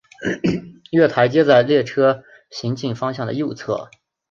[0.89, 3.91] 月台皆在列车行进方面的右侧。